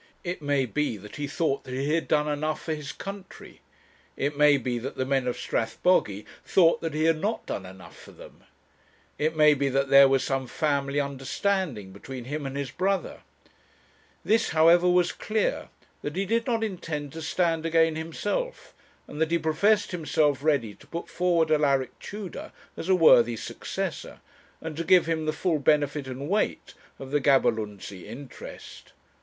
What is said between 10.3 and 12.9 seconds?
family understanding between him and his